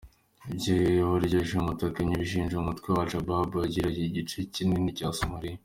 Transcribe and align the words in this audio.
Iby’iryo 0.51 1.39
shimuta 1.49 1.83
Kenya 1.95 2.13
ibishinja 2.17 2.53
umutwe 2.57 2.87
wa 2.95 3.03
Al 3.03 3.09
Shabab 3.11 3.51
wigaruriye 3.61 4.05
igice 4.07 4.37
kinini 4.53 4.91
cya 4.97 5.09
Somalia. 5.19 5.57